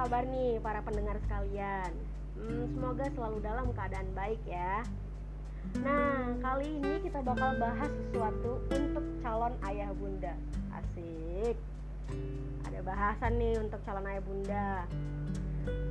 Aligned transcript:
kabar 0.00 0.24
nih 0.32 0.56
para 0.64 0.80
pendengar 0.80 1.20
sekalian? 1.28 1.92
Hmm, 2.40 2.64
semoga 2.72 3.04
selalu 3.12 3.36
dalam 3.44 3.68
keadaan 3.76 4.08
baik 4.16 4.40
ya. 4.48 4.80
Nah, 5.84 6.40
kali 6.40 6.80
ini 6.80 7.04
kita 7.04 7.20
bakal 7.20 7.60
bahas 7.60 7.92
sesuatu 8.08 8.64
untuk 8.72 9.04
calon 9.20 9.52
ayah 9.68 9.92
bunda. 9.92 10.32
Asik. 10.72 11.52
Ada 12.64 12.80
bahasan 12.80 13.36
nih 13.36 13.60
untuk 13.60 13.76
calon 13.84 14.08
ayah 14.08 14.24
bunda. 14.24 14.68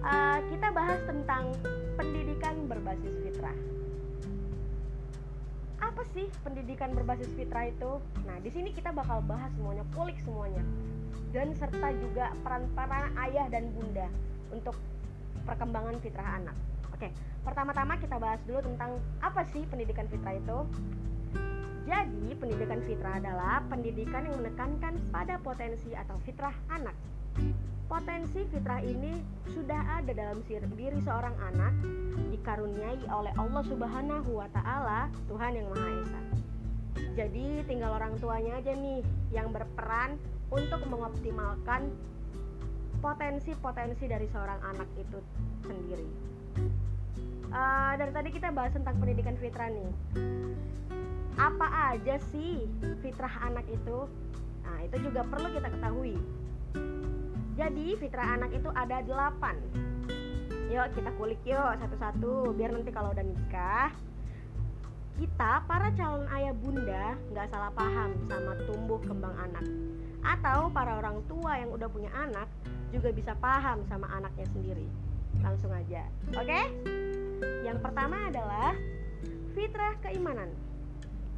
Uh, 0.02 0.42
kita 0.50 0.68
bahas 0.74 1.00
tentang 1.06 1.54
pendidikan 1.94 2.66
berbasis 2.66 3.14
fitrah. 3.22 3.60
Apa 6.00 6.16
sih 6.16 6.32
pendidikan 6.48 6.96
berbasis 6.96 7.28
fitrah 7.36 7.68
itu? 7.68 8.00
Nah, 8.24 8.40
di 8.40 8.48
sini 8.48 8.72
kita 8.72 8.96
bakal 8.96 9.20
bahas 9.28 9.52
semuanya, 9.60 9.84
kulik 9.92 10.16
semuanya 10.24 10.64
dan 11.36 11.52
serta 11.60 11.92
juga 11.92 12.32
peran-peran 12.40 13.12
ayah 13.28 13.52
dan 13.52 13.68
bunda 13.76 14.08
untuk 14.48 14.80
perkembangan 15.44 16.00
fitrah 16.00 16.40
anak. 16.40 16.56
Oke, 16.96 17.12
pertama-tama 17.44 18.00
kita 18.00 18.16
bahas 18.16 18.40
dulu 18.48 18.64
tentang 18.64 18.96
apa 19.20 19.44
sih 19.52 19.68
pendidikan 19.68 20.08
fitrah 20.08 20.40
itu. 20.40 20.60
Jadi, 21.84 22.32
pendidikan 22.32 22.80
fitrah 22.88 23.20
adalah 23.20 23.60
pendidikan 23.68 24.24
yang 24.24 24.40
menekankan 24.40 24.96
pada 25.12 25.36
potensi 25.44 25.92
atau 26.00 26.16
fitrah 26.24 26.56
anak. 26.72 26.96
Potensi 27.90 28.46
fitrah 28.54 28.86
ini 28.86 29.18
sudah 29.50 29.98
ada 29.98 30.14
dalam 30.14 30.46
diri 30.78 31.02
seorang 31.02 31.34
anak 31.42 31.74
dikaruniai 32.30 33.02
oleh 33.10 33.34
Allah 33.34 33.66
Subhanahu 33.66 34.30
wa 34.30 34.46
taala, 34.54 35.10
Tuhan 35.26 35.58
yang 35.58 35.68
Maha 35.74 35.90
Esa. 36.06 36.22
Jadi, 37.18 37.66
tinggal 37.66 37.98
orang 37.98 38.14
tuanya 38.22 38.62
aja 38.62 38.78
nih 38.78 39.02
yang 39.34 39.50
berperan 39.50 40.22
untuk 40.54 40.86
mengoptimalkan 40.86 41.90
potensi-potensi 43.02 44.06
dari 44.06 44.30
seorang 44.30 44.62
anak 44.70 44.90
itu 44.94 45.20
sendiri. 45.66 46.08
Uh, 47.50 47.98
dari 47.98 48.12
tadi 48.14 48.30
kita 48.30 48.54
bahas 48.54 48.70
tentang 48.78 49.02
pendidikan 49.02 49.34
fitrah 49.42 49.74
nih. 49.74 49.90
Apa 51.42 51.98
aja 51.98 52.22
sih 52.30 52.70
fitrah 53.02 53.50
anak 53.50 53.66
itu? 53.66 54.06
Nah, 54.62 54.78
itu 54.86 55.10
juga 55.10 55.26
perlu 55.26 55.50
kita 55.58 55.74
ketahui. 55.74 56.22
Jadi, 57.60 58.00
fitrah 58.00 58.40
anak 58.40 58.56
itu 58.56 58.72
ada 58.72 59.04
delapan. 59.04 59.60
Yuk, 60.72 60.88
kita 60.96 61.12
kulik 61.20 61.44
yuk 61.44 61.76
satu-satu, 61.84 62.56
biar 62.56 62.72
nanti 62.72 62.94
kalau 62.94 63.12
udah 63.12 63.26
nikah, 63.26 63.92
kita 65.20 65.68
para 65.68 65.92
calon 66.00 66.24
ayah 66.32 66.56
bunda 66.56 67.20
nggak 67.36 67.52
salah 67.52 67.76
paham 67.76 68.16
sama 68.32 68.56
tumbuh 68.64 69.04
kembang 69.04 69.36
anak 69.36 69.68
atau 70.24 70.72
para 70.72 70.96
orang 70.96 71.20
tua 71.28 71.60
yang 71.60 71.76
udah 71.76 71.92
punya 71.92 72.08
anak 72.16 72.48
juga 72.96 73.12
bisa 73.12 73.36
paham 73.36 73.84
sama 73.92 74.08
anaknya 74.16 74.48
sendiri. 74.56 74.88
Langsung 75.44 75.76
aja. 75.76 76.08
Oke? 76.32 76.48
Okay? 76.48 76.64
Yang 77.68 77.84
pertama 77.84 78.32
adalah 78.32 78.72
fitrah 79.52 80.00
keimanan. 80.00 80.56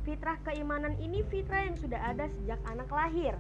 Fitrah 0.05 0.37
keimanan 0.45 0.93
ini 1.01 1.25
fitrah 1.25 1.65
yang 1.65 1.77
sudah 1.81 2.01
ada 2.05 2.29
sejak 2.29 2.61
anak 2.69 2.89
lahir. 2.93 3.33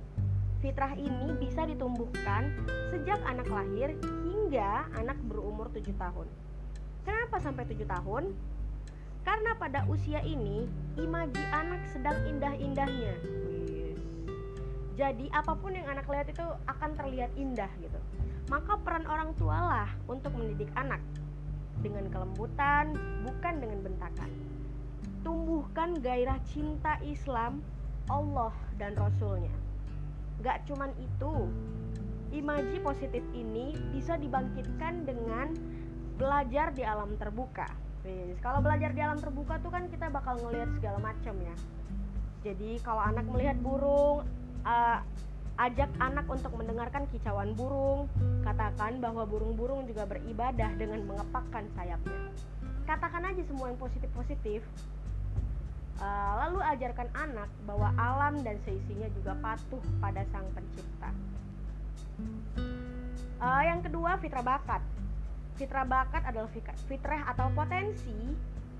Fitrah 0.61 0.93
ini 0.93 1.33
bisa 1.41 1.65
ditumbuhkan 1.65 2.53
sejak 2.93 3.17
anak 3.25 3.49
lahir 3.49 3.97
hingga 4.29 4.85
anak 4.93 5.17
berumur 5.25 5.67
7 5.73 5.89
tahun. 5.97 6.29
Kenapa 7.01 7.41
sampai 7.41 7.65
7 7.65 7.81
tahun? 7.89 8.29
Karena 9.25 9.57
pada 9.57 9.85
usia 9.89 10.21
ini 10.21 10.69
imaji 10.97 11.41
anak 11.49 11.81
sedang 11.89 12.17
indah-indahnya 12.29 13.41
jadi 15.01 15.33
apa 15.33 15.57
pun 15.57 15.73
yang 15.73 15.89
anak 15.89 16.05
lihat 16.05 16.29
itu 16.29 16.45
akan 16.69 16.93
terlihat 16.93 17.33
indah 17.33 17.73
gitu. 17.81 17.97
Maka 18.53 18.77
peran 18.85 19.07
orang 19.09 19.31
tua 19.39 19.57
lah 19.57 19.89
untuk 20.05 20.29
mendidik 20.37 20.69
anak 20.77 21.01
dengan 21.81 22.05
kelembutan, 22.13 22.93
bukan 23.25 23.55
dengan 23.57 23.79
bentakan. 23.81 24.29
Tumbuhkan 25.25 25.97
gairah 26.05 26.37
cinta 26.45 27.01
Islam, 27.01 27.65
Allah 28.13 28.53
dan 28.77 28.93
Rasulnya. 28.93 29.49
Gak 30.41 30.65
cuman 30.65 30.89
itu, 30.97 31.33
imaji 32.33 32.77
positif 32.81 33.21
ini 33.31 33.77
bisa 33.93 34.17
dibangkitkan 34.17 35.05
dengan 35.05 35.53
belajar 36.17 36.73
di 36.73 36.83
alam 36.85 37.13
terbuka. 37.17 37.69
kalau 38.41 38.65
belajar 38.65 38.97
di 38.97 39.01
alam 39.05 39.21
terbuka 39.21 39.61
tuh 39.61 39.69
kan 39.69 39.85
kita 39.85 40.09
bakal 40.09 40.33
ngelihat 40.41 40.73
segala 40.81 40.97
macam 40.97 41.37
ya. 41.37 41.55
Jadi 42.41 42.81
kalau 42.81 43.05
anak 43.05 43.29
melihat 43.29 43.53
burung, 43.61 44.25
uh, 44.65 44.99
ajak 45.61 45.93
anak 46.01 46.25
untuk 46.25 46.49
mendengarkan 46.57 47.05
kicauan 47.13 47.53
burung. 47.53 48.09
Katakan 48.41 48.97
bahwa 48.97 49.29
burung-burung 49.29 49.85
juga 49.85 50.09
beribadah 50.09 50.73
dengan 50.81 51.05
mengepakkan 51.05 51.69
sayapnya. 51.77 52.33
Katakan 52.89 53.29
aja 53.29 53.41
semua 53.45 53.69
yang 53.69 53.77
positif-positif. 53.77 54.65
Uh, 56.01 56.33
lalu 56.41 56.59
ajarkan 56.65 57.13
anak 57.13 57.45
bahwa 57.69 57.93
alam 57.93 58.41
dan 58.41 58.57
seisinya 58.65 59.05
juga 59.13 59.37
patuh 59.37 59.81
pada 60.01 60.25
sang 60.33 60.49
pencipta. 60.57 61.13
Uh, 63.37 63.61
yang 63.61 63.85
kedua, 63.85 64.17
fitrah 64.17 64.41
bakat. 64.41 64.81
Fitrah 65.61 65.85
bakat 65.85 66.25
adalah 66.25 66.49
fitrah 66.89 67.21
atau 67.29 67.53
potensi 67.53 68.33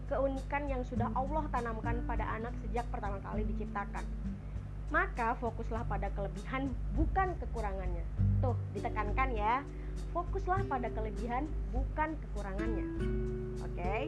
keunikan 0.09 0.65
yang 0.65 0.81
sudah 0.81 1.13
Allah 1.13 1.45
tanamkan 1.53 2.01
pada 2.09 2.25
anak 2.41 2.57
sejak 2.65 2.89
pertama 2.89 3.21
kali 3.21 3.45
diciptakan 3.53 4.03
maka 4.91 5.39
fokuslah 5.39 5.87
pada 5.87 6.11
kelebihan 6.11 6.67
bukan 6.93 7.31
kekurangannya. 7.39 8.03
Tuh, 8.43 8.59
ditekankan 8.75 9.31
ya. 9.31 9.63
Fokuslah 10.11 10.67
pada 10.67 10.91
kelebihan 10.91 11.47
bukan 11.71 12.19
kekurangannya. 12.19 12.85
Oke. 13.63 13.79
Okay? 13.79 14.01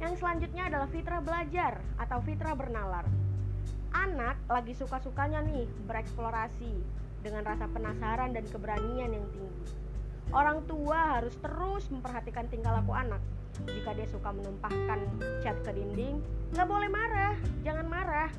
Yang 0.00 0.24
selanjutnya 0.24 0.72
adalah 0.72 0.88
fitrah 0.88 1.20
belajar 1.20 1.84
atau 2.00 2.18
fitrah 2.24 2.56
bernalar. 2.56 3.04
Anak 3.92 4.40
lagi 4.48 4.72
suka-sukanya 4.72 5.44
nih 5.44 5.68
bereksplorasi 5.84 6.72
dengan 7.20 7.44
rasa 7.44 7.68
penasaran 7.68 8.32
dan 8.32 8.48
keberanian 8.48 9.12
yang 9.12 9.26
tinggi. 9.30 9.76
Orang 10.32 10.64
tua 10.64 11.20
harus 11.20 11.36
terus 11.44 11.84
memperhatikan 11.92 12.48
tingkah 12.48 12.72
laku 12.72 12.96
anak. 12.96 13.20
Jika 13.68 13.92
dia 13.92 14.08
suka 14.08 14.32
menumpahkan 14.32 15.04
cat 15.44 15.58
ke 15.60 15.70
dinding, 15.74 16.22
nggak 16.56 16.64
boleh 16.70 16.88
marah, 16.88 17.36
jangan 17.60 17.84
marah 17.84 18.30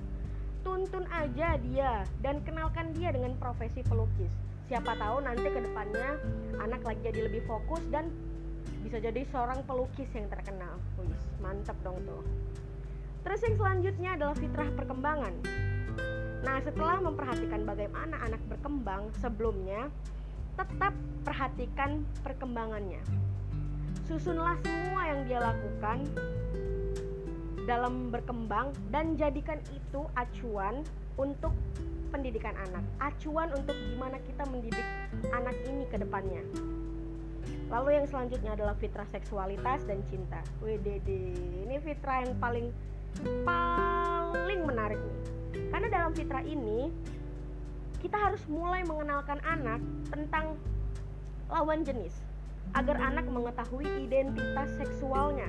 tuntun 0.61 1.05
aja 1.09 1.57
dia 1.57 2.05
dan 2.21 2.41
kenalkan 2.45 2.93
dia 2.93 3.09
dengan 3.09 3.33
profesi 3.41 3.81
pelukis 3.85 4.29
siapa 4.69 4.93
tahu 4.95 5.19
nanti 5.25 5.49
ke 5.49 5.59
depannya 5.59 6.21
anak 6.61 6.81
lagi 6.85 7.01
jadi 7.03 7.27
lebih 7.27 7.43
fokus 7.49 7.81
dan 7.89 8.07
bisa 8.81 8.97
jadi 8.97 9.21
seorang 9.29 9.63
pelukis 9.63 10.09
yang 10.13 10.27
terkenal. 10.27 10.77
Wis 10.99 11.21
mantep 11.39 11.77
dong 11.85 12.01
tuh. 12.03 12.23
Terus 13.21 13.39
yang 13.45 13.55
selanjutnya 13.57 14.09
adalah 14.17 14.35
fitrah 14.35 14.69
perkembangan. 14.73 15.33
Nah 16.41 16.57
setelah 16.65 16.97
memperhatikan 17.05 17.61
bagaimana 17.63 18.17
anak 18.25 18.41
berkembang 18.49 19.13
sebelumnya 19.21 19.93
tetap 20.57 20.93
perhatikan 21.21 22.01
perkembangannya. 22.25 23.01
Susunlah 24.09 24.57
semua 24.65 25.01
yang 25.07 25.19
dia 25.29 25.39
lakukan 25.39 26.03
dalam 27.69 28.09
berkembang 28.09 28.73
dan 28.89 29.15
jadikan 29.15 29.61
itu 29.69 30.01
acuan 30.17 30.81
untuk 31.15 31.53
pendidikan 32.11 32.57
anak, 32.57 32.83
acuan 32.99 33.53
untuk 33.55 33.77
gimana 33.77 34.19
kita 34.27 34.43
mendidik 34.51 34.87
anak 35.31 35.55
ini 35.69 35.87
ke 35.87 35.95
depannya. 36.01 36.43
Lalu 37.71 38.03
yang 38.03 38.05
selanjutnya 38.11 38.51
adalah 38.53 38.75
fitrah 38.75 39.07
seksualitas 39.07 39.87
dan 39.87 40.03
cinta. 40.11 40.43
WDD, 40.59 41.07
ini 41.63 41.75
fitrah 41.79 42.27
yang 42.27 42.35
paling 42.35 42.67
paling 43.47 44.61
menarik 44.67 44.99
nih. 44.99 45.19
Karena 45.71 45.87
dalam 45.87 46.11
fitrah 46.11 46.43
ini 46.43 46.91
kita 48.03 48.19
harus 48.19 48.43
mulai 48.51 48.83
mengenalkan 48.83 49.39
anak 49.47 49.79
tentang 50.11 50.59
lawan 51.47 51.87
jenis 51.87 52.11
agar 52.75 52.99
anak 52.99 53.27
mengetahui 53.27 53.87
identitas 54.03 54.69
seksualnya 54.79 55.47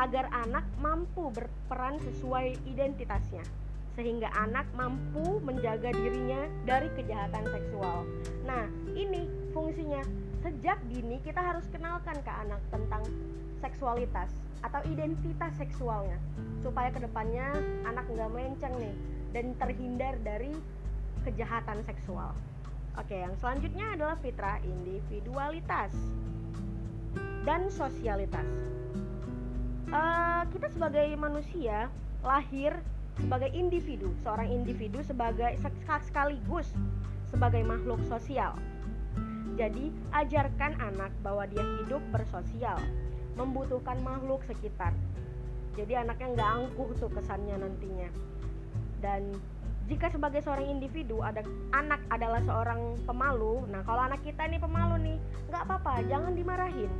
agar 0.00 0.32
anak 0.32 0.64
mampu 0.80 1.28
berperan 1.28 2.00
sesuai 2.00 2.56
identitasnya 2.64 3.44
sehingga 3.92 4.32
anak 4.32 4.64
mampu 4.72 5.42
menjaga 5.44 5.92
dirinya 5.92 6.48
dari 6.64 6.88
kejahatan 6.96 7.44
seksual. 7.52 8.08
Nah, 8.48 8.64
ini 8.96 9.28
fungsinya. 9.52 10.29
Sejak 10.40 10.78
dini 10.88 11.20
kita 11.20 11.40
harus 11.40 11.64
kenalkan 11.68 12.16
ke 12.24 12.32
anak 12.32 12.60
tentang 12.72 13.04
seksualitas 13.60 14.32
atau 14.60 14.80
identitas 14.88 15.52
seksualnya 15.56 16.16
supaya 16.64 16.92
ke 16.92 17.00
depannya 17.00 17.52
anak 17.88 18.04
nggak 18.08 18.30
melenceng 18.32 18.72
nih 18.76 18.96
dan 19.32 19.52
terhindar 19.56 20.14
dari 20.24 20.52
kejahatan 21.28 21.84
seksual. 21.84 22.32
Oke, 22.96 23.20
yang 23.20 23.36
selanjutnya 23.38 23.94
adalah 23.94 24.16
fitrah 24.18 24.58
individualitas 24.64 25.92
dan 27.44 27.68
sosialitas 27.72 28.44
uh, 29.90 30.42
kita 30.50 30.70
sebagai 30.72 31.08
manusia 31.18 31.90
lahir 32.22 32.74
sebagai 33.20 33.52
individu, 33.52 34.08
seorang 34.24 34.48
individu 34.48 35.02
sebagai 35.04 35.58
sekaligus 35.84 36.72
sebagai 37.28 37.62
makhluk 37.66 38.00
sosial. 38.08 38.56
Jadi, 39.60 39.92
ajarkan 40.16 40.72
anak 40.80 41.12
bahwa 41.20 41.44
dia 41.44 41.60
hidup 41.60 42.00
bersosial, 42.08 42.80
membutuhkan 43.36 44.00
makhluk 44.00 44.40
sekitar. 44.48 44.96
Jadi 45.76 46.00
anaknya 46.00 46.32
nggak 46.32 46.50
angkuh 46.64 46.88
tuh 46.96 47.12
kesannya 47.12 47.60
nantinya. 47.60 48.08
Dan 49.04 49.36
jika 49.84 50.08
sebagai 50.08 50.40
seorang 50.40 50.64
individu 50.64 51.20
ada 51.20 51.44
anak 51.76 52.00
adalah 52.08 52.40
seorang 52.40 52.96
pemalu, 53.04 53.68
nah 53.68 53.84
kalau 53.84 54.00
anak 54.08 54.24
kita 54.24 54.48
nih 54.48 54.56
pemalu 54.56 54.96
nih, 55.12 55.18
nggak 55.52 55.62
apa-apa, 55.68 56.08
jangan 56.08 56.32
dimarahin. 56.32 56.92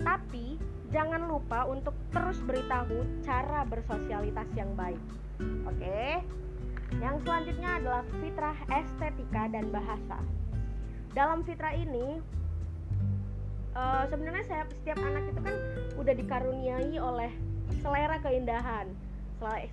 Tapi 0.00 0.56
jangan 0.96 1.28
lupa 1.28 1.68
untuk 1.68 1.92
terus 2.08 2.40
beritahu 2.40 3.04
cara 3.20 3.68
bersosialitas 3.68 4.48
yang 4.56 4.72
baik. 4.72 5.02
Oke. 5.68 6.24
Yang 7.04 7.16
selanjutnya 7.28 7.84
adalah 7.84 8.02
fitrah 8.16 8.56
estetika 8.72 9.50
dan 9.52 9.68
bahasa 9.68 10.24
dalam 11.16 11.40
fitrah 11.48 11.72
ini 11.72 12.20
uh, 13.72 14.04
sebenarnya 14.12 14.44
saya 14.44 14.62
setiap 14.68 15.00
anak 15.00 15.24
itu 15.32 15.40
kan 15.40 15.56
udah 15.96 16.12
dikaruniai 16.12 16.92
oleh 17.00 17.32
selera 17.80 18.20
keindahan 18.20 18.92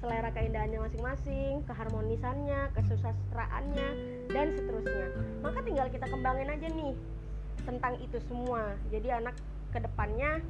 selera 0.03 0.27
keindahannya 0.35 0.75
masing-masing, 0.75 1.63
keharmonisannya, 1.63 2.67
kesusastraannya, 2.75 3.89
dan 4.27 4.51
seterusnya. 4.59 5.07
Maka 5.39 5.63
tinggal 5.63 5.87
kita 5.87 6.03
kembangin 6.11 6.51
aja 6.51 6.67
nih 6.67 6.91
tentang 7.63 7.95
itu 8.03 8.19
semua. 8.27 8.75
Jadi 8.91 9.07
anak 9.23 9.39
ke 9.71 9.79
depannya 9.79 10.43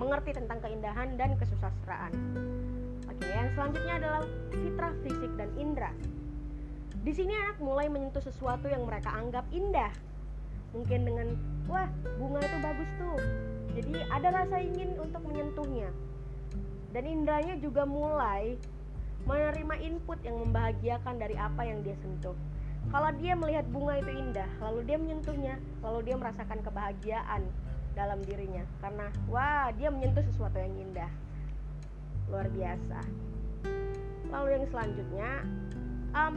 mengerti 0.00 0.32
tentang 0.32 0.64
keindahan 0.64 1.12
dan 1.20 1.36
kesusastraan. 1.36 2.08
Oke, 3.12 3.28
yang 3.28 3.52
selanjutnya 3.52 3.94
adalah 4.00 4.24
fitrah 4.48 4.96
fisik 5.04 5.32
dan 5.36 5.52
indera. 5.60 5.92
Di 7.04 7.12
sini 7.12 7.36
anak 7.36 7.60
mulai 7.60 7.92
menyentuh 7.92 8.24
sesuatu 8.24 8.64
yang 8.64 8.88
mereka 8.88 9.12
anggap 9.12 9.44
indah 9.52 9.92
mungkin 10.72 11.00
dengan 11.08 11.28
wah 11.68 11.88
bunga 12.16 12.40
itu 12.44 12.58
bagus 12.60 12.90
tuh. 13.00 13.18
Jadi 13.78 13.94
ada 14.10 14.28
rasa 14.34 14.56
ingin 14.58 14.98
untuk 14.98 15.22
menyentuhnya. 15.24 15.90
Dan 16.90 17.04
indranya 17.04 17.60
juga 17.60 17.84
mulai 17.84 18.56
menerima 19.28 19.74
input 19.84 20.18
yang 20.24 20.40
membahagiakan 20.40 21.20
dari 21.20 21.36
apa 21.36 21.62
yang 21.68 21.84
dia 21.84 21.94
sentuh. 22.00 22.34
Kalau 22.88 23.10
dia 23.20 23.36
melihat 23.36 23.68
bunga 23.68 24.00
itu 24.00 24.12
indah 24.16 24.48
lalu 24.64 24.80
dia 24.88 24.96
menyentuhnya 24.96 25.54
lalu 25.84 26.08
dia 26.08 26.16
merasakan 26.16 26.64
kebahagiaan 26.64 27.44
dalam 27.92 28.18
dirinya. 28.24 28.64
Karena 28.80 29.12
wah 29.28 29.68
dia 29.76 29.92
menyentuh 29.92 30.24
sesuatu 30.24 30.56
yang 30.56 30.72
indah. 30.80 31.10
Luar 32.32 32.48
biasa. 32.48 33.00
Lalu 34.28 34.48
yang 34.60 34.64
selanjutnya 34.72 35.30
um, 36.16 36.36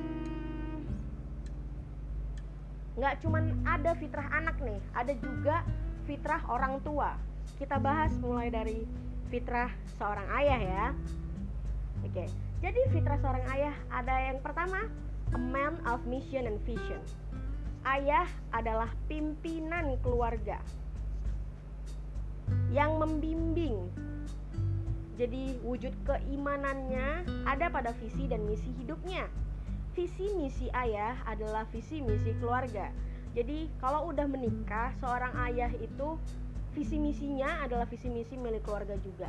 nggak 3.00 3.24
cuman 3.24 3.56
ada 3.64 3.96
fitrah 3.96 4.28
anak 4.36 4.60
nih 4.60 4.80
ada 4.92 5.14
juga 5.16 5.64
fitrah 6.10 6.42
orang 6.52 6.82
tua. 6.84 7.16
Kita 7.56 7.78
bahas 7.78 8.12
mulai 8.18 8.50
dari 8.50 8.84
fitrah 9.30 9.70
seorang 9.96 10.28
ayah 10.42 10.60
ya. 10.60 10.86
Oke 12.04 12.26
jadi 12.62 12.78
fitrah 12.94 13.18
seorang 13.18 13.46
ayah 13.58 13.74
ada 13.90 14.16
yang 14.30 14.38
pertama 14.46 14.86
a 15.34 15.40
man 15.42 15.82
of 15.90 16.06
mission 16.06 16.46
and 16.46 16.62
vision. 16.62 17.02
Ayah 17.82 18.30
adalah 18.54 18.94
pimpinan 19.10 19.98
keluarga 20.06 20.62
yang 22.70 23.02
membimbing. 23.02 23.90
Jadi 25.18 25.58
wujud 25.66 25.90
keimanannya 26.06 27.26
ada 27.50 27.74
pada 27.74 27.98
visi 27.98 28.30
dan 28.30 28.46
misi 28.46 28.70
hidupnya 28.78 29.26
visi 29.92 30.32
misi 30.40 30.72
ayah 30.72 31.20
adalah 31.28 31.68
visi 31.70 32.00
misi 32.00 32.32
keluarga. 32.40 32.92
Jadi 33.32 33.72
kalau 33.80 34.12
udah 34.12 34.28
menikah, 34.28 34.92
seorang 35.00 35.32
ayah 35.52 35.72
itu 35.80 36.20
visi 36.72 37.00
misinya 37.00 37.64
adalah 37.64 37.88
visi 37.88 38.08
misi 38.08 38.36
milik 38.40 38.64
keluarga 38.64 38.96
juga. 39.04 39.28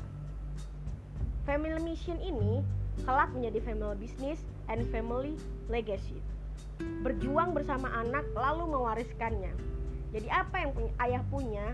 Family 1.43 1.79
mission 1.83 2.19
ini 2.23 2.63
kelak 3.03 3.35
menjadi 3.35 3.59
family 3.67 3.99
business 3.99 4.39
and 4.71 4.87
family 4.95 5.35
legacy. 5.67 6.19
Berjuang 7.03 7.55
bersama 7.55 7.91
anak 7.99 8.27
lalu 8.35 8.71
mewariskannya. 8.71 9.55
Jadi 10.13 10.29
apa 10.29 10.57
yang 10.63 10.71
punya, 10.75 10.93
ayah 11.03 11.23
punya 11.27 11.67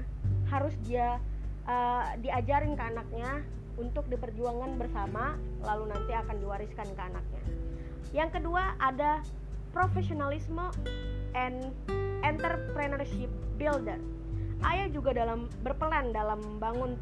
harus 0.48 0.72
dia 0.88 1.20
uh, 1.68 2.16
diajarin 2.24 2.72
ke 2.76 2.84
anaknya 2.84 3.44
untuk 3.76 4.08
diperjuangkan 4.08 4.80
bersama 4.80 5.36
lalu 5.62 5.92
nanti 5.92 6.12
akan 6.16 6.36
diwariskan 6.40 6.88
ke 6.96 7.02
anaknya. 7.02 7.42
Yang 8.12 8.40
kedua 8.40 8.74
ada 8.80 9.20
profesionalisme 9.76 10.72
and 11.36 11.70
entrepreneurship 12.24 13.30
builder. 13.60 14.00
Ayah 14.64 14.90
juga 14.90 15.14
dalam 15.14 15.46
berperan 15.62 16.10
dalam 16.10 16.42
membangun 16.42 16.98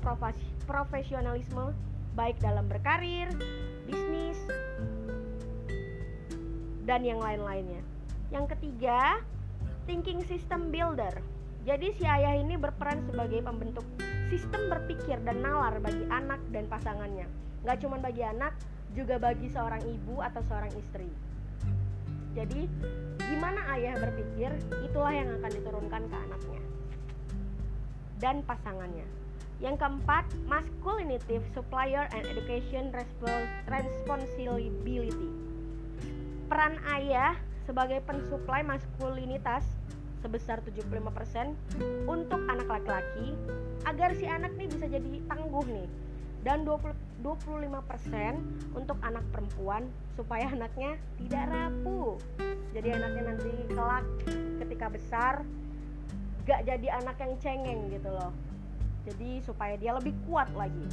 profesionalisme 0.69 1.73
baik 2.17 2.37
dalam 2.41 2.69
berkarir, 2.69 3.29
bisnis, 3.88 4.37
dan 6.85 7.05
yang 7.05 7.20
lain-lainnya. 7.20 7.81
Yang 8.32 8.56
ketiga, 8.56 9.20
thinking 9.85 10.20
system 10.25 10.73
builder. 10.73 11.12
Jadi 11.67 11.93
si 11.99 12.05
ayah 12.06 12.38
ini 12.38 12.55
berperan 12.55 13.03
sebagai 13.05 13.43
pembentuk 13.43 13.85
sistem 14.31 14.70
berpikir 14.70 15.19
dan 15.23 15.43
nalar 15.43 15.79
bagi 15.82 16.06
anak 16.08 16.38
dan 16.55 16.67
pasangannya. 16.70 17.26
Gak 17.67 17.82
cuma 17.82 17.99
bagi 17.99 18.23
anak, 18.23 18.55
juga 18.92 19.18
bagi 19.18 19.48
seorang 19.50 19.82
ibu 19.82 20.20
atau 20.20 20.44
seorang 20.46 20.70
istri. 20.76 21.08
Jadi, 22.36 22.68
gimana 23.16 23.64
ayah 23.74 23.96
berpikir, 23.96 24.52
itulah 24.84 25.12
yang 25.16 25.32
akan 25.40 25.50
diturunkan 25.50 26.02
ke 26.06 26.16
anaknya 26.16 26.62
dan 28.20 28.44
pasangannya. 28.44 29.04
Yang 29.56 29.80
keempat, 29.80 30.28
masculinity 30.44 31.40
supplier 31.56 32.04
and 32.12 32.28
education 32.28 32.92
responsibility. 33.72 35.30
Peran 36.52 36.76
ayah 36.92 37.32
sebagai 37.64 38.04
pensuplai 38.04 38.60
maskulinitas 38.62 39.64
sebesar 40.20 40.60
75% 40.64 41.56
untuk 42.04 42.40
anak 42.46 42.68
laki-laki 42.68 43.32
agar 43.88 44.10
si 44.14 44.26
anak 44.28 44.52
nih 44.58 44.69
bisa 44.70 44.86
jadi 44.86 45.08
tangguh 45.26 45.66
nih 45.66 45.88
dan 46.46 46.62
20 46.62 46.94
25% 47.26 48.79
untuk 48.79 48.98
anak 49.03 49.24
perempuan 49.34 49.88
supaya 50.15 50.46
anaknya 50.46 50.94
tidak 51.19 51.44
rapuh. 51.50 52.15
Jadi 52.76 52.88
anaknya 52.93 53.22
nanti 53.34 53.50
kelak 53.72 54.06
ketika 54.62 54.86
besar 54.93 55.34
gak 56.46 56.62
jadi 56.62 57.03
anak 57.03 57.17
yang 57.19 57.34
cengeng 57.43 57.91
gitu 57.91 58.10
loh. 58.12 58.31
Jadi 59.10 59.43
supaya 59.43 59.74
dia 59.74 59.96
lebih 59.96 60.15
kuat 60.31 60.46
lagi. 60.55 60.86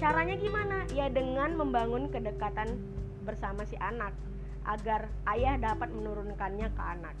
Caranya 0.00 0.36
gimana? 0.40 0.88
Ya 0.96 1.12
dengan 1.12 1.56
membangun 1.60 2.08
kedekatan 2.08 2.80
bersama 3.28 3.68
si 3.68 3.76
anak 3.76 4.16
agar 4.64 5.12
ayah 5.36 5.60
dapat 5.60 5.92
menurunkannya 5.92 6.68
ke 6.72 6.82
anak. 6.82 7.16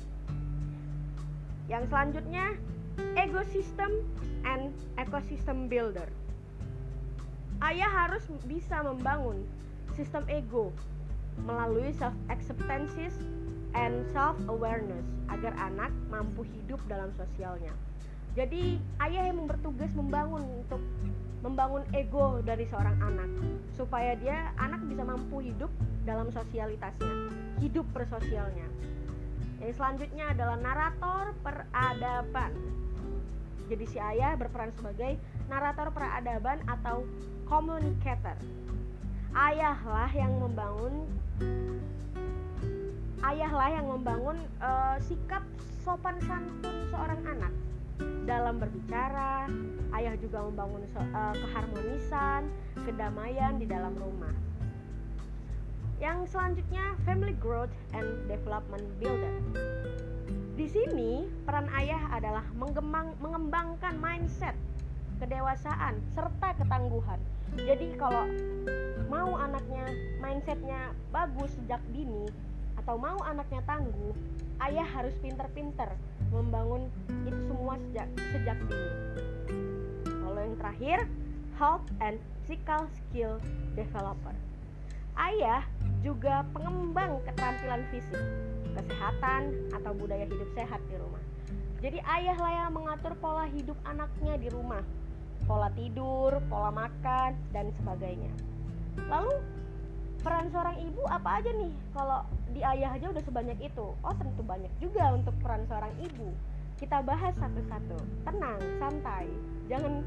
Yang 1.68 1.92
selanjutnya, 1.92 2.56
ecosystem 3.16 3.90
and 4.44 4.74
ecosystem 5.00 5.66
builder 5.70 6.08
ayah 7.64 7.88
harus 7.88 8.24
bisa 8.44 8.84
membangun 8.84 9.40
sistem 9.96 10.26
ego 10.28 10.68
melalui 11.48 11.94
self 11.96 12.14
acceptance 12.28 12.92
and 13.74 14.04
self 14.12 14.36
awareness 14.46 15.02
agar 15.32 15.56
anak 15.58 15.90
mampu 16.12 16.46
hidup 16.46 16.78
dalam 16.86 17.10
sosialnya. 17.16 17.72
Jadi 18.34 18.82
ayah 18.98 19.30
yang 19.30 19.46
bertugas 19.46 19.90
membangun 19.94 20.42
untuk 20.42 20.82
membangun 21.40 21.86
ego 21.94 22.42
dari 22.42 22.66
seorang 22.66 22.98
anak 22.98 23.30
supaya 23.78 24.18
dia 24.18 24.50
anak 24.58 24.82
bisa 24.90 25.06
mampu 25.06 25.44
hidup 25.44 25.70
dalam 26.02 26.28
sosialitasnya, 26.34 27.30
hidup 27.62 27.86
bersosialnya. 27.94 28.66
Yang 29.62 29.78
selanjutnya 29.78 30.34
adalah 30.34 30.56
narator 30.60 31.24
peradaban. 31.40 32.52
Jadi 33.68 33.84
si 33.88 33.98
ayah 33.98 34.36
berperan 34.36 34.70
sebagai 34.76 35.16
narator 35.48 35.88
peradaban 35.92 36.60
atau 36.68 37.04
communicator. 37.48 38.36
Ayahlah 39.34 40.10
yang 40.14 40.32
membangun 40.38 41.08
ayahlah 43.24 43.68
yang 43.72 43.86
membangun 43.88 44.38
uh, 44.60 45.00
sikap 45.00 45.42
sopan 45.82 46.20
santun 46.28 46.76
seorang 46.92 47.20
anak 47.24 47.52
dalam 48.28 48.60
berbicara. 48.60 49.48
Ayah 49.94 50.14
juga 50.18 50.44
membangun 50.44 50.82
so, 50.92 51.00
uh, 51.00 51.34
keharmonisan, 51.34 52.50
kedamaian 52.84 53.56
di 53.56 53.66
dalam 53.66 53.94
rumah. 53.96 54.32
Yang 56.02 56.36
selanjutnya 56.36 56.98
family 57.06 57.36
growth 57.38 57.72
and 57.94 58.06
development 58.26 58.84
builder. 58.98 59.34
Di 60.54 60.70
sini 60.70 61.26
peran 61.42 61.66
ayah 61.74 62.14
adalah 62.14 62.46
mengembangkan 63.18 63.98
mindset 63.98 64.54
kedewasaan, 65.18 65.98
serta 66.14 66.54
ketangguhan. 66.58 67.18
Jadi 67.58 67.94
kalau 67.98 68.26
mau 69.10 69.34
anaknya 69.38 69.86
mindsetnya 70.22 70.94
bagus 71.10 71.54
sejak 71.58 71.82
dini 71.90 72.26
atau 72.78 72.98
mau 72.98 73.18
anaknya 73.26 73.62
tangguh, 73.66 74.14
ayah 74.62 74.86
harus 74.86 75.14
pinter-pinter 75.18 75.90
membangun 76.30 76.86
itu 77.26 77.40
semua 77.50 77.74
sejak 77.90 78.08
sejak 78.34 78.58
dini 78.66 78.90
lalu 80.26 80.40
yang 80.50 80.56
terakhir 80.58 80.98
health 81.58 81.86
and 82.02 82.18
physical 82.42 82.86
skill 82.90 83.38
developer 83.78 84.34
ayah 85.30 85.62
juga 86.02 86.42
pengembang 86.50 87.22
keterampilan 87.74 87.82
fisik 87.90 88.22
kesehatan 88.74 89.42
atau 89.74 89.90
budaya 89.94 90.26
hidup 90.26 90.50
sehat 90.54 90.78
di 90.86 90.94
rumah. 90.98 91.22
Jadi 91.82 91.98
ayah 92.00 92.38
lah 92.38 92.52
yang 92.54 92.70
mengatur 92.74 93.12
pola 93.18 93.46
hidup 93.50 93.74
anaknya 93.82 94.34
di 94.38 94.48
rumah. 94.50 94.82
Pola 95.44 95.68
tidur 95.74 96.38
pola 96.46 96.70
makan 96.70 97.34
dan 97.50 97.74
sebagainya. 97.82 98.30
Lalu 99.10 99.42
peran 100.22 100.48
seorang 100.54 100.78
ibu 100.86 101.02
apa 101.06 101.42
aja 101.42 101.50
nih? 101.50 101.72
Kalau 101.92 102.18
di 102.54 102.62
ayah 102.62 102.94
aja 102.94 103.06
udah 103.10 103.22
sebanyak 103.26 103.58
itu. 103.58 103.86
Oh 103.90 104.14
tentu 104.16 104.42
banyak 104.46 104.70
juga 104.78 105.10
untuk 105.10 105.34
peran 105.42 105.66
seorang 105.66 105.92
ibu. 105.98 106.30
Kita 106.78 107.02
bahas 107.02 107.34
satu-satu. 107.38 107.98
Tenang 108.22 108.58
santai. 108.78 109.26
Jangan 109.66 110.02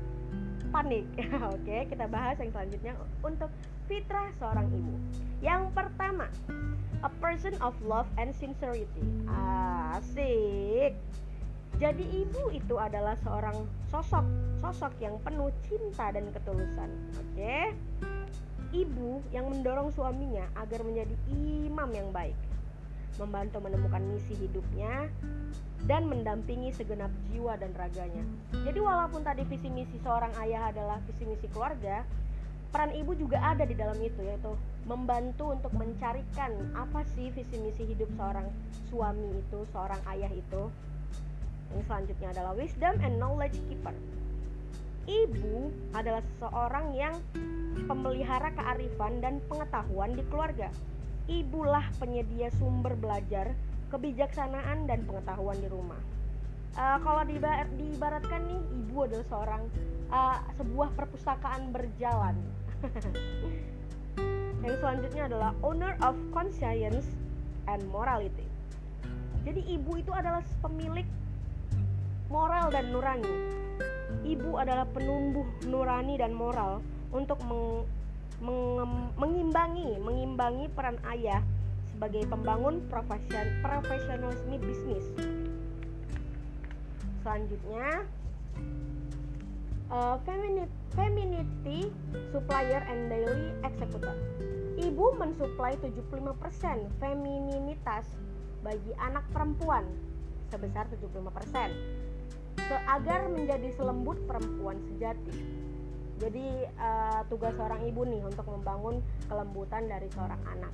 panik. 0.69 1.05
Oke 1.55 1.87
kita 1.89 2.05
bahas 2.09 2.37
yang 2.41 2.51
selanjutnya 2.51 2.93
untuk 3.23 3.49
fitrah 3.87 4.29
seorang 4.37 4.67
ibu. 4.71 4.95
Yang 5.39 5.71
pertama 5.73 6.27
a 7.05 7.11
person 7.21 7.53
of 7.61 7.77
love 7.85 8.09
and 8.17 8.33
sincerity. 8.35 9.05
Asik. 9.29 10.97
Jadi 11.77 12.05
ibu 12.25 12.49
itu 12.49 12.75
adalah 12.81 13.13
seorang 13.21 13.53
sosok 13.93 14.25
sosok 14.57 14.93
yang 14.97 15.13
penuh 15.21 15.53
cinta 15.69 16.09
dan 16.09 16.25
ketulusan. 16.33 16.89
Oke. 17.21 17.73
Ibu 18.73 19.23
yang 19.31 19.47
mendorong 19.47 19.93
suaminya 19.95 20.43
agar 20.59 20.83
menjadi 20.83 21.15
imam 21.31 21.87
yang 21.93 22.09
baik, 22.11 22.35
membantu 23.17 23.57
menemukan 23.61 24.01
misi 24.05 24.33
hidupnya, 24.37 25.09
dan 25.85 26.09
mendampingi 26.09 26.73
segenap 26.73 27.13
jiwa 27.29 27.53
dan 27.55 27.69
raganya. 27.77 28.25
Jadi 28.65 28.79
walaupun 28.81 29.21
tadi 29.21 29.45
visi 29.45 29.69
misi 29.69 30.01
seorang 30.01 30.33
ayah 30.41 30.73
adalah 30.73 30.97
visi 31.05 31.23
misi 31.23 31.45
keluarga, 31.53 32.01
peran 32.73 32.91
ibu 32.91 33.13
juga 33.13 33.39
ada 33.39 33.63
di 33.63 33.77
dalam 33.77 33.95
itu 34.01 34.19
yaitu 34.25 34.51
membantu 34.89 35.53
untuk 35.53 35.71
mencarikan 35.77 36.51
apa 36.75 37.05
sih 37.15 37.31
visi 37.31 37.55
misi 37.61 37.87
hidup 37.87 38.09
seorang 38.17 38.47
suami 38.89 39.29
itu, 39.37 39.59
seorang 39.71 40.01
ayah 40.17 40.31
itu. 40.33 40.63
Yang 41.75 41.83
selanjutnya 41.87 42.27
adalah 42.35 42.53
wisdom 42.55 42.95
and 43.03 43.15
knowledge 43.19 43.59
keeper. 43.71 43.95
Ibu 45.07 45.71
adalah 45.95 46.19
seseorang 46.19 46.91
yang 46.91 47.15
pemelihara 47.87 48.51
kearifan 48.51 49.23
dan 49.23 49.39
pengetahuan 49.47 50.11
di 50.15 50.23
keluarga. 50.27 50.67
Ibulah 51.27 51.83
penyedia 51.99 52.47
sumber 52.55 52.95
belajar, 52.95 53.51
kebijaksanaan 53.91 54.87
dan 54.87 55.03
pengetahuan 55.03 55.59
di 55.59 55.67
rumah. 55.67 55.99
Uh, 56.77 56.97
kalau 57.03 57.25
diibaratkan 57.75 58.41
nih, 58.47 58.61
ibu 58.85 58.97
adalah 59.03 59.27
seorang 59.27 59.63
uh, 60.13 60.39
sebuah 60.55 60.89
perpustakaan 60.95 61.73
berjalan. 61.75 62.35
Yang 64.65 64.75
selanjutnya 64.83 65.23
adalah 65.27 65.51
owner 65.65 65.93
of 66.05 66.15
conscience 66.31 67.07
and 67.67 67.81
morality. 67.89 68.45
Jadi 69.47 69.63
ibu 69.73 69.99
itu 69.99 70.11
adalah 70.11 70.43
pemilik 70.59 71.07
moral 72.27 72.67
dan 72.71 72.91
nurani. 72.91 73.31
Ibu 74.27 74.59
adalah 74.59 74.83
penumbuh 74.91 75.47
nurani 75.67 76.19
dan 76.19 76.35
moral 76.35 76.83
untuk 77.15 77.39
meng, 77.47 77.87
mengimbangi 79.17 79.97
mengimbangi 79.97 80.65
peran 80.77 80.97
ayah 81.09 81.41
sebagai 81.97 82.29
pembangun 82.29 82.85
profesion, 82.93 83.45
profesionalisme 83.65 84.61
bisnis. 84.61 85.05
Selanjutnya 87.25 88.05
uh, 89.89 90.21
femininity, 90.21 90.69
femininity 90.93 91.79
supplier 92.29 92.85
and 92.85 93.09
daily 93.09 93.49
executor. 93.65 94.13
Ibu 94.77 95.17
mensuplai 95.17 95.73
75% 95.81 96.21
femininitas 97.01 98.05
bagi 98.61 98.93
anak 99.01 99.25
perempuan 99.33 99.89
sebesar 100.53 100.85
75% 101.01 101.73
agar 102.85 103.25
menjadi 103.31 103.73
selembut 103.73 104.21
perempuan 104.29 104.77
sejati. 104.93 105.33
Jadi 106.17 106.65
uh, 106.81 107.21
tugas 107.29 107.53
seorang 107.53 107.85
ibu 107.85 108.01
nih 108.01 108.25
untuk 108.25 108.45
membangun 108.49 109.05
kelembutan 109.29 109.85
dari 109.85 110.09
seorang 110.13 110.41
anak. 110.49 110.73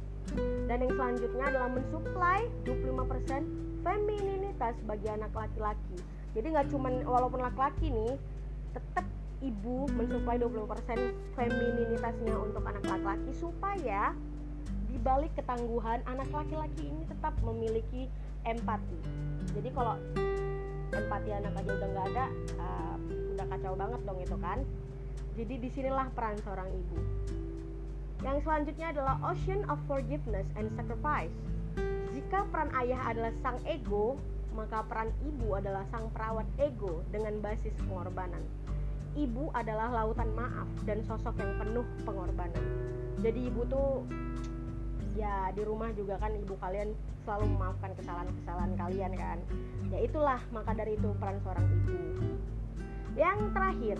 Dan 0.72 0.78
yang 0.88 0.94
selanjutnya 0.96 1.46
adalah 1.52 1.70
mensuplai 1.70 2.48
25% 2.64 3.84
femininitas 3.84 4.76
bagi 4.88 5.08
anak 5.12 5.36
laki-laki. 5.36 6.00
Jadi 6.34 6.48
nggak 6.48 6.68
cuma 6.72 6.90
walaupun 7.04 7.44
laki-laki 7.44 7.92
nih, 7.92 8.16
tetap 8.72 9.06
ibu 9.44 9.86
mensuplai 9.92 10.40
20% 10.40 11.36
femininitasnya 11.36 12.36
untuk 12.40 12.64
anak 12.64 12.84
laki-laki 12.88 13.32
supaya 13.36 14.16
di 14.88 14.96
balik 15.04 15.36
ketangguhan 15.36 16.00
anak 16.08 16.32
laki-laki 16.32 16.88
ini 16.88 17.04
tetap 17.12 17.36
memiliki 17.44 18.08
empati. 18.48 19.00
Jadi 19.52 19.70
kalau 19.76 20.00
empati 20.96 21.30
anak 21.36 21.54
aja 21.60 21.72
udah 21.76 21.90
nggak 21.92 22.08
ada, 22.16 22.26
uh, 22.62 22.96
udah 23.36 23.46
kacau 23.52 23.74
banget 23.76 24.02
dong 24.08 24.20
itu 24.24 24.38
kan. 24.40 24.60
Jadi 25.34 25.56
di 25.58 25.70
sinilah 25.74 26.14
peran 26.14 26.38
seorang 26.46 26.70
ibu. 26.70 26.98
Yang 28.22 28.38
selanjutnya 28.46 28.88
adalah 28.94 29.16
ocean 29.26 29.66
of 29.66 29.82
forgiveness 29.90 30.46
and 30.56 30.70
sacrifice. 30.78 31.34
Jika 32.14 32.46
peran 32.54 32.70
ayah 32.78 33.02
adalah 33.10 33.34
sang 33.42 33.58
ego, 33.66 34.16
maka 34.54 34.86
peran 34.86 35.10
ibu 35.26 35.58
adalah 35.58 35.82
sang 35.90 36.08
perawat 36.14 36.46
ego 36.62 37.02
dengan 37.10 37.42
basis 37.42 37.74
pengorbanan. 37.84 38.46
Ibu 39.18 39.50
adalah 39.58 39.90
lautan 39.90 40.30
maaf 40.38 40.70
dan 40.86 41.02
sosok 41.10 41.34
yang 41.42 41.54
penuh 41.58 41.86
pengorbanan. 42.06 42.66
Jadi 43.26 43.50
ibu 43.50 43.66
tuh 43.66 44.06
ya 45.14 45.50
di 45.54 45.62
rumah 45.66 45.94
juga 45.94 46.18
kan 46.18 46.34
ibu 46.34 46.58
kalian 46.58 46.94
selalu 47.26 47.46
memaafkan 47.58 47.92
kesalahan-kesalahan 47.98 48.74
kalian 48.78 49.14
kan. 49.18 49.38
Ya 49.90 50.00
itulah 50.06 50.42
maka 50.54 50.78
dari 50.78 50.98
itu 50.98 51.10
peran 51.18 51.42
seorang 51.42 51.66
ibu. 51.66 51.98
Yang 53.14 53.40
terakhir, 53.54 53.98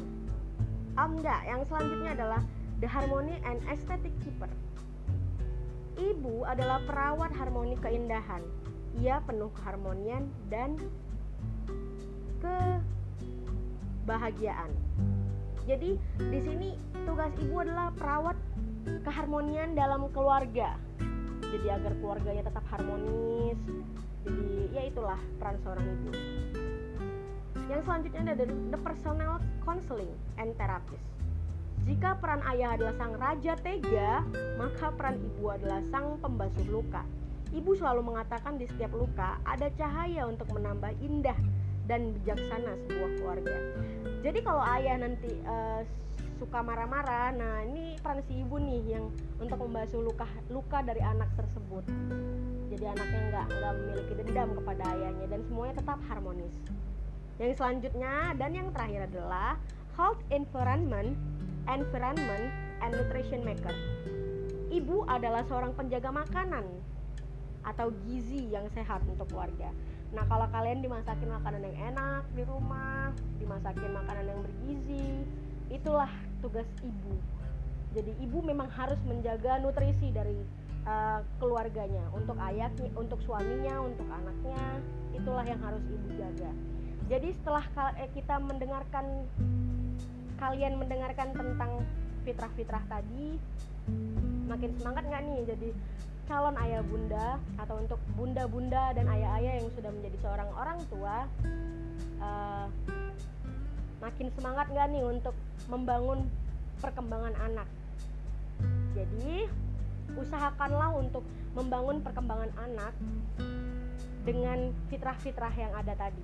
um, 0.98 1.18
enggak. 1.20 1.42
Yang 1.46 1.62
selanjutnya 1.72 2.12
adalah 2.18 2.42
the 2.82 2.88
harmony 2.90 3.36
and 3.48 3.60
aesthetic 3.70 4.14
keeper. 4.22 4.50
Ibu 5.94 6.44
adalah 6.50 6.82
perawat 6.90 7.32
harmoni 7.38 7.78
keindahan. 7.78 8.42
Ia 8.98 9.22
penuh 9.26 9.50
keharmonian 9.54 10.30
dan 10.50 10.78
kebahagiaan. 14.04 14.74
Jadi 15.64 15.96
di 16.18 16.40
sini 16.44 16.76
tugas 17.06 17.32
ibu 17.40 17.62
adalah 17.62 17.94
perawat 17.96 18.36
keharmonian 19.06 19.78
dalam 19.78 20.10
keluarga. 20.12 20.76
Jadi 21.46 21.68
agar 21.70 21.94
keluarganya 22.02 22.44
tetap 22.50 22.66
harmonis. 22.74 23.58
Jadi 24.26 24.74
ya 24.74 24.82
itulah 24.90 25.20
peran 25.38 25.62
seorang 25.62 25.86
ibu 25.86 26.10
yang 27.72 27.82
selanjutnya 27.84 28.22
ada 28.34 28.46
the 28.48 28.80
personal 28.84 29.40
counseling 29.64 30.12
and 30.40 30.52
therapist. 30.60 31.04
Jika 31.84 32.16
peran 32.24 32.40
ayah 32.56 32.80
adalah 32.80 32.96
sang 32.96 33.16
raja 33.20 33.54
tega, 33.60 34.24
maka 34.56 34.88
peran 34.96 35.20
ibu 35.20 35.52
adalah 35.52 35.84
sang 35.92 36.16
pembasuh 36.24 36.64
luka. 36.72 37.04
Ibu 37.52 37.76
selalu 37.76 38.08
mengatakan 38.08 38.56
di 38.56 38.66
setiap 38.66 38.96
luka 38.96 39.36
ada 39.44 39.68
cahaya 39.76 40.26
untuk 40.26 40.48
menambah 40.56 40.96
indah 41.04 41.36
dan 41.86 42.16
bijaksana 42.16 42.80
sebuah 42.88 43.10
keluarga. 43.20 43.58
Jadi 44.24 44.40
kalau 44.42 44.64
ayah 44.64 44.96
nanti 45.04 45.32
uh, 45.44 45.84
suka 46.40 46.64
marah-marah, 46.64 47.36
nah 47.36 47.68
ini 47.68 48.00
peran 48.00 48.24
si 48.32 48.42
ibu 48.42 48.56
nih 48.58 48.96
yang 48.96 49.12
untuk 49.44 49.60
membasuh 49.60 50.00
luka 50.00 50.28
luka 50.48 50.80
dari 50.82 51.04
anak 51.04 51.28
tersebut. 51.36 51.84
Jadi 52.72 52.86
anaknya 52.88 53.22
nggak 53.28 53.46
nggak 53.60 53.74
memiliki 53.76 54.14
dendam 54.24 54.50
kepada 54.56 54.84
ayahnya 54.96 55.26
dan 55.28 55.42
semuanya 55.46 55.74
tetap 55.84 56.00
harmonis. 56.08 56.56
Yang 57.42 57.58
selanjutnya 57.58 58.38
dan 58.38 58.52
yang 58.54 58.70
terakhir 58.70 59.10
adalah 59.10 59.58
health 59.98 60.22
environment, 60.30 61.18
environment 61.66 62.46
and 62.86 62.92
nutrition 62.94 63.42
maker. 63.42 63.74
Ibu 64.70 65.06
adalah 65.10 65.42
seorang 65.50 65.74
penjaga 65.74 66.14
makanan 66.14 66.66
atau 67.66 67.90
gizi 68.06 68.54
yang 68.54 68.70
sehat 68.74 69.02
untuk 69.10 69.30
keluarga. 69.34 69.74
Nah, 70.14 70.30
kalau 70.30 70.46
kalian 70.54 70.86
dimasakin 70.86 71.30
makanan 71.30 71.62
yang 71.74 71.78
enak 71.94 72.24
di 72.38 72.44
rumah, 72.46 73.10
dimasakin 73.42 73.92
makanan 73.98 74.26
yang 74.30 74.40
bergizi, 74.46 75.26
itulah 75.74 76.10
tugas 76.46 76.70
ibu. 76.86 77.18
Jadi 77.98 78.14
ibu 78.22 78.46
memang 78.46 78.70
harus 78.74 78.98
menjaga 79.10 79.58
nutrisi 79.62 80.14
dari 80.14 80.38
uh, 80.86 81.22
keluarganya, 81.42 82.06
untuk 82.14 82.38
ayahnya, 82.38 82.94
untuk 82.94 83.22
suaminya, 83.26 83.82
untuk 83.82 84.06
anaknya, 84.06 84.62
itulah 85.18 85.46
yang 85.46 85.62
harus 85.62 85.82
ibu 85.90 86.10
jaga 86.14 86.54
jadi 87.12 87.30
setelah 87.36 87.66
eh, 88.00 88.10
kita 88.16 88.40
mendengarkan 88.40 89.28
kalian 90.40 90.76
mendengarkan 90.80 91.32
tentang 91.36 91.72
fitrah-fitrah 92.24 92.84
tadi 92.88 93.40
makin 94.48 94.72
semangat 94.80 95.04
nggak 95.08 95.24
nih 95.28 95.40
jadi 95.48 95.70
calon 96.24 96.56
ayah 96.64 96.84
bunda 96.88 97.36
atau 97.60 97.76
untuk 97.84 98.00
bunda-bunda 98.16 98.96
dan 98.96 99.12
ayah-ayah 99.12 99.60
yang 99.60 99.68
sudah 99.76 99.92
menjadi 99.92 100.18
seorang 100.24 100.50
orang 100.56 100.80
tua 100.88 101.28
uh, 102.24 102.68
makin 104.00 104.28
semangat 104.36 104.72
nggak 104.72 104.88
nih 104.92 105.04
untuk 105.04 105.36
membangun 105.68 106.28
perkembangan 106.80 107.36
anak? 107.40 107.68
Jadi 108.96 109.48
usahakanlah 110.16 110.96
untuk 110.96 111.24
membangun 111.56 112.00
perkembangan 112.04 112.52
anak 112.60 112.94
dengan 114.24 114.72
fitrah-fitrah 114.88 115.52
yang 115.56 115.72
ada 115.76 115.92
tadi 115.96 116.24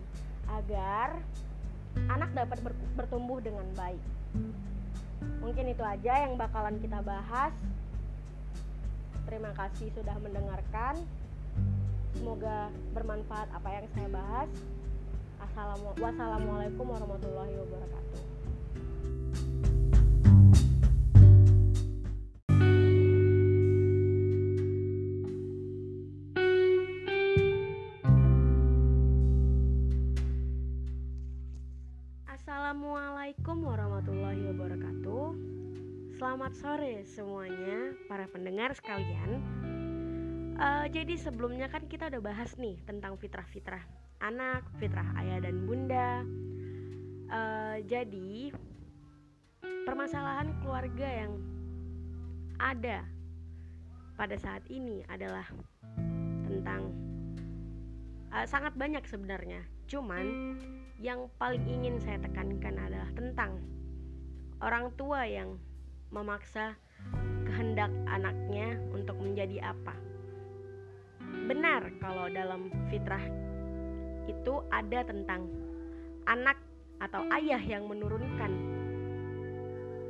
agar 0.58 1.22
anak 2.10 2.30
dapat 2.34 2.58
bertumbuh 2.98 3.38
dengan 3.44 3.66
baik. 3.76 4.02
Mungkin 5.40 5.66
itu 5.72 5.84
aja 5.84 6.26
yang 6.26 6.38
bakalan 6.38 6.78
kita 6.82 7.02
bahas. 7.04 7.54
Terima 9.30 9.54
kasih 9.54 9.94
sudah 9.94 10.16
mendengarkan. 10.22 10.98
Semoga 12.18 12.74
bermanfaat 12.98 13.48
apa 13.54 13.70
yang 13.70 13.86
saya 13.94 14.10
bahas. 14.10 14.50
Assalamualaikum 15.40 16.86
warahmatullahi 16.90 17.54
wabarakatuh. 17.58 18.22
Selamat 36.20 36.52
sore 36.52 37.08
semuanya 37.08 37.96
para 38.12 38.28
pendengar 38.28 38.76
sekalian. 38.76 39.40
Uh, 40.60 40.84
Jadi 40.92 41.16
sebelumnya 41.16 41.72
kan 41.72 41.88
kita 41.88 42.12
udah 42.12 42.20
bahas 42.20 42.60
nih 42.60 42.76
tentang 42.84 43.16
fitrah-fitrah 43.16 43.80
anak, 44.20 44.68
fitrah 44.84 45.08
ayah 45.16 45.40
dan 45.40 45.64
bunda. 45.64 46.28
Uh, 47.32 47.80
Jadi 47.88 48.52
permasalahan 49.64 50.60
keluarga 50.60 51.08
yang 51.08 51.40
ada 52.60 53.08
pada 54.20 54.36
saat 54.36 54.68
ini 54.68 55.00
adalah 55.08 55.48
tentang 56.44 56.92
uh, 58.36 58.44
sangat 58.44 58.76
banyak 58.76 59.08
sebenarnya. 59.08 59.64
Cuman 59.88 60.60
yang 61.00 61.32
paling 61.40 61.64
ingin 61.64 61.96
saya 62.04 62.20
tekankan 62.20 62.76
adalah 62.76 63.08
tentang 63.16 63.64
orang 64.60 64.92
tua 65.00 65.24
yang 65.24 65.56
memaksa 66.10 66.74
kehendak 67.46 67.90
anaknya 68.10 68.78
untuk 68.94 69.18
menjadi 69.22 69.74
apa. 69.74 69.94
Benar 71.50 71.94
kalau 72.02 72.30
dalam 72.30 72.74
fitrah 72.90 73.24
itu 74.30 74.62
ada 74.70 75.06
tentang 75.06 75.50
anak 76.30 76.58
atau 77.02 77.26
ayah 77.34 77.62
yang 77.62 77.90
menurunkan 77.90 78.52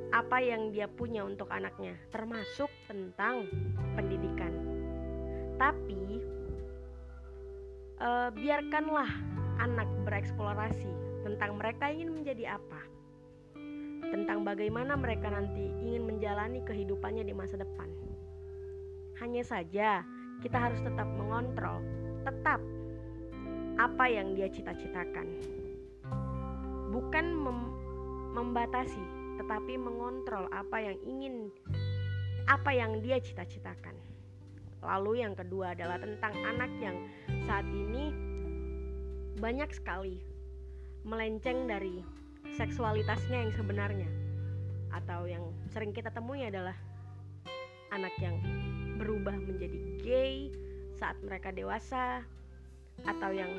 apa 0.10 0.42
yang 0.42 0.74
dia 0.74 0.90
punya 0.90 1.22
untuk 1.22 1.48
anaknya, 1.54 1.94
termasuk 2.10 2.68
tentang 2.90 3.46
pendidikan. 3.94 4.52
Tapi 5.62 6.18
uh, 8.02 8.34
biarkanlah 8.34 9.10
anak 9.62 9.86
bereksplorasi 10.08 10.90
tentang 11.22 11.62
mereka 11.62 11.94
ingin 11.94 12.16
menjadi 12.16 12.58
apa, 12.58 12.82
tentang 14.10 14.42
bagaimana 14.42 14.98
mereka 14.98 15.30
nanti 15.30 15.70
ingin 15.86 16.06
menjalani 16.06 16.62
kehidupannya 16.66 17.24
di 17.26 17.34
masa 17.34 17.62
depan. 17.62 17.90
Hanya 19.22 19.44
saja, 19.46 20.02
kita 20.42 20.58
harus 20.58 20.82
tetap 20.82 21.06
mengontrol, 21.16 21.84
tetap 22.26 22.60
apa 23.80 24.06
yang 24.12 24.36
dia 24.36 24.52
cita-citakan, 24.52 25.28
bukan 26.92 27.26
mem 27.32 27.60
membatasi, 28.30 29.02
tetapi 29.42 29.74
mengontrol 29.80 30.46
apa 30.54 30.78
yang 30.78 30.98
ingin, 31.02 31.50
apa 32.46 32.72
yang 32.76 33.02
dia 33.02 33.18
cita-citakan. 33.18 33.98
Lalu, 34.80 35.26
yang 35.26 35.34
kedua 35.36 35.76
adalah 35.76 36.00
tentang 36.00 36.32
anak 36.46 36.72
yang 36.80 36.96
saat 37.44 37.68
ini 37.68 38.14
banyak 39.40 39.72
sekali 39.72 40.20
melenceng 41.04 41.68
dari 41.68 42.04
seksualitasnya 42.56 43.48
yang 43.48 43.54
sebenarnya 43.56 44.10
atau 44.90 45.30
yang 45.30 45.44
sering 45.70 45.94
kita 45.94 46.10
temui 46.10 46.44
adalah 46.44 46.76
anak 47.94 48.14
yang 48.22 48.38
berubah 48.98 49.34
menjadi 49.38 49.80
gay 50.02 50.34
saat 50.98 51.16
mereka 51.24 51.54
dewasa 51.56 52.26
atau 53.08 53.32
yang 53.32 53.50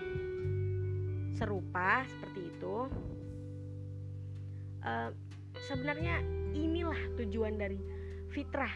serupa 1.32 2.04
seperti 2.04 2.52
itu 2.52 2.76
uh, 4.84 5.10
sebenarnya 5.70 6.20
inilah 6.52 6.98
tujuan 7.16 7.56
dari 7.56 7.80
fitrah 8.28 8.72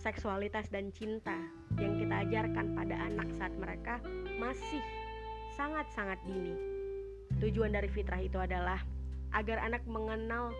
seksualitas 0.00 0.66
dan 0.72 0.90
cinta 0.90 1.36
yang 1.78 1.94
kita 2.00 2.26
ajarkan 2.26 2.74
pada 2.74 2.96
anak 3.06 3.28
saat 3.38 3.54
mereka 3.54 4.02
masih 4.40 4.82
sangat-sangat 5.54 6.18
dini. 6.26 6.71
Tujuan 7.40 7.72
dari 7.72 7.88
fitrah 7.88 8.20
itu 8.20 8.36
adalah 8.36 8.82
agar 9.32 9.64
anak 9.64 9.80
mengenal 9.88 10.52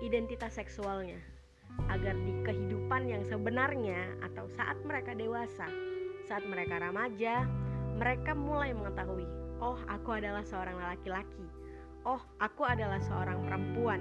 identitas 0.00 0.56
seksualnya, 0.56 1.20
agar 1.92 2.16
di 2.24 2.32
kehidupan 2.42 3.06
yang 3.06 3.22
sebenarnya 3.28 4.16
atau 4.24 4.48
saat 4.56 4.80
mereka 4.82 5.12
dewasa, 5.12 5.68
saat 6.24 6.42
mereka 6.48 6.80
remaja, 6.80 7.44
mereka 8.00 8.32
mulai 8.32 8.72
mengetahui, 8.72 9.28
oh 9.60 9.78
aku 9.86 10.16
adalah 10.16 10.42
seorang 10.42 10.80
laki-laki, 10.80 11.46
oh 12.08 12.20
aku 12.40 12.64
adalah 12.64 12.98
seorang 12.98 13.44
perempuan. 13.44 14.00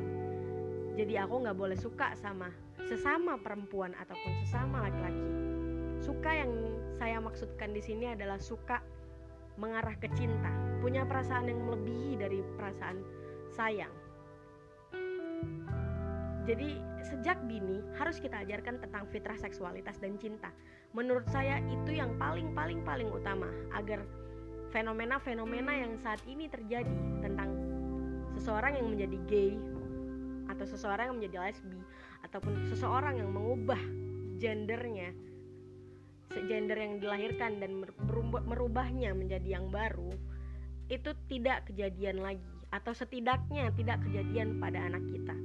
Jadi 0.93 1.17
aku 1.17 1.41
nggak 1.43 1.57
boleh 1.57 1.77
suka 1.77 2.13
sama 2.17 2.53
sesama 2.85 3.37
perempuan 3.41 3.93
ataupun 3.97 4.31
sesama 4.45 4.85
laki-laki. 4.87 5.25
Suka 6.03 6.31
yang 6.35 6.51
saya 6.99 7.17
maksudkan 7.17 7.71
di 7.73 7.81
sini 7.81 8.11
adalah 8.11 8.37
suka 8.37 8.83
mengarah 9.57 9.93
ke 9.97 10.09
cinta, 10.17 10.51
punya 10.83 11.07
perasaan 11.07 11.47
yang 11.47 11.63
melebihi 11.63 12.19
dari 12.19 12.43
perasaan 12.59 12.99
sayang. 13.55 13.93
Jadi 16.43 16.75
sejak 17.07 17.39
dini 17.47 17.79
harus 17.95 18.19
kita 18.19 18.43
ajarkan 18.43 18.83
tentang 18.83 19.07
fitrah 19.07 19.39
seksualitas 19.39 19.95
dan 20.03 20.19
cinta. 20.19 20.51
Menurut 20.91 21.23
saya 21.31 21.63
itu 21.71 21.95
yang 21.95 22.19
paling 22.19 22.51
paling 22.51 22.83
paling 22.83 23.07
utama 23.07 23.47
agar 23.71 24.03
fenomena-fenomena 24.75 25.71
yang 25.71 25.95
saat 26.03 26.19
ini 26.27 26.51
terjadi 26.51 27.23
tentang 27.23 27.55
seseorang 28.35 28.75
yang 28.75 28.91
menjadi 28.91 29.17
gay 29.23 29.51
atau 30.51 30.67
seseorang 30.67 31.15
yang 31.15 31.17
menjadi 31.23 31.37
lesbi 31.47 31.79
ataupun 32.27 32.67
seseorang 32.67 33.23
yang 33.23 33.31
mengubah 33.31 33.79
gendernya 34.35 35.15
gender 36.33 36.75
yang 36.75 36.97
dilahirkan 36.97 37.61
dan 37.61 37.85
merubahnya 38.49 39.13
menjadi 39.13 39.61
yang 39.61 39.69
baru 39.69 40.09
itu 40.91 41.15
tidak 41.31 41.69
kejadian 41.71 42.19
lagi 42.19 42.53
atau 42.73 42.91
setidaknya 42.91 43.69
tidak 43.77 44.01
kejadian 44.03 44.57
pada 44.57 44.81
anak 44.81 45.03
kita. 45.13 45.35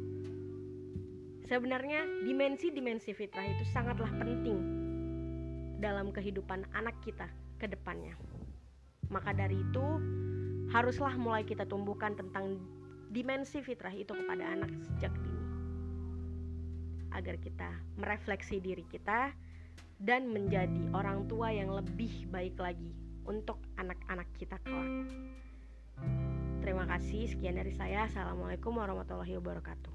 Sebenarnya 1.48 2.04
dimensi-dimensi 2.24 3.12
fitrah 3.16 3.44
itu 3.44 3.64
sangatlah 3.72 4.10
penting 4.20 4.60
dalam 5.80 6.12
kehidupan 6.12 6.66
anak 6.76 6.96
kita 7.04 7.28
ke 7.56 7.68
depannya. 7.68 8.12
Maka 9.08 9.32
dari 9.32 9.56
itu 9.56 9.86
haruslah 10.68 11.16
mulai 11.16 11.46
kita 11.48 11.64
tumbuhkan 11.64 12.12
tentang 12.16 12.60
dimensi 13.08 13.64
fitrah 13.64 13.92
itu 13.92 14.12
kepada 14.12 14.44
anak 14.44 14.68
sejak 14.84 15.12
dini. 15.24 15.46
Agar 17.16 17.40
kita 17.40 17.70
merefleksi 17.96 18.60
diri 18.60 18.84
kita 18.84 19.32
dan 19.96 20.28
menjadi 20.28 20.92
orang 20.92 21.24
tua 21.26 21.48
yang 21.48 21.72
lebih 21.72 22.28
baik 22.28 22.60
lagi 22.60 22.92
untuk 23.28 23.60
anak-anak 23.76 24.26
kita 24.40 24.56
kelak. 24.64 25.12
Terima 26.64 26.88
kasih, 26.88 27.28
sekian 27.28 27.60
dari 27.60 27.76
saya. 27.76 28.08
Assalamualaikum 28.08 28.72
warahmatullahi 28.72 29.36
wabarakatuh. 29.36 29.94